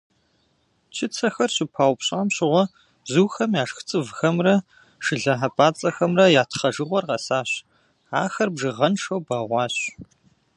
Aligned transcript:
Чыцэхэр 0.95 1.49
щыпаупщӏам 1.55 2.27
щыгъуэ 2.35 2.63
бзухэм 3.03 3.51
яшх 3.63 3.77
цӏывхэмрэ 3.87 4.55
шылэ 5.03 5.33
хьэпӏацӏэхэмрэ 5.39 6.25
я 6.41 6.43
тхъэжыгъуэр 6.49 7.05
къэсащ, 7.09 7.49
ахэр 8.21 8.49
бжыгъэншэу 8.53 9.23
бэгъуащ. 9.27 9.75